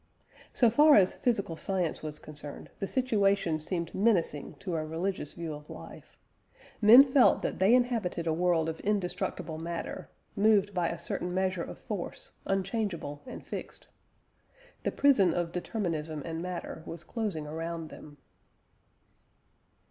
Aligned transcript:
So 0.51 0.71
far 0.71 0.95
as 0.95 1.13
physical 1.13 1.55
science 1.55 2.01
was 2.01 2.17
concerned, 2.17 2.71
the 2.79 2.87
situation 2.87 3.59
seemed 3.59 3.93
menacing 3.93 4.55
to 4.61 4.75
a 4.75 4.83
religious 4.83 5.35
view 5.35 5.53
of 5.53 5.69
life. 5.69 6.17
Men 6.81 7.03
felt 7.03 7.43
that 7.43 7.59
they 7.59 7.75
inhabited 7.75 8.25
a 8.25 8.33
world 8.33 8.67
of 8.67 8.79
indestructible 8.79 9.59
matter, 9.59 10.09
moved 10.35 10.73
by 10.73 10.89
a 10.89 10.97
certain 10.97 11.31
measure 11.31 11.61
of 11.61 11.77
force, 11.77 12.31
unchangeable 12.47 13.21
and 13.27 13.45
fixed. 13.45 13.89
The 14.81 14.91
prison 14.91 15.35
of 15.35 15.51
determinism 15.51 16.23
and 16.25 16.41
matter 16.41 16.81
was 16.87 17.03
closing 17.03 17.45
around 17.45 17.91
them. 17.91 18.17